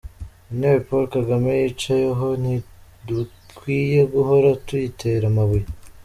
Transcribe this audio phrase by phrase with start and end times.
[0.51, 5.65] Intebe Paul Kagame yicayeho, ntidukwiye guhora tuyitera amabuye.